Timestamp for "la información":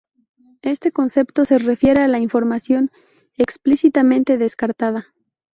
2.07-2.89